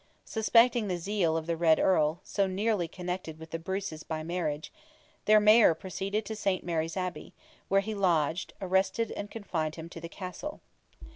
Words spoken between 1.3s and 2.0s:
of the Red